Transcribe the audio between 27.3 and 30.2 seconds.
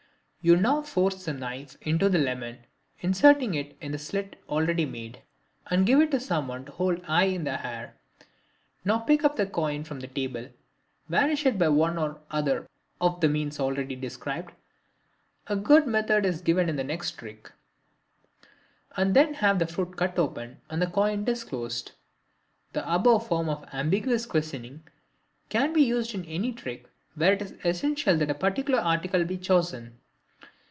it is essential that a particular article be chosen.